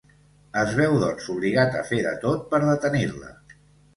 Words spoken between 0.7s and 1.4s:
veu doncs